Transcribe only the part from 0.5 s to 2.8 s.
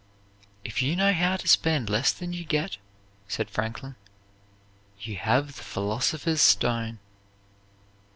"If you know how to spend less than you get,"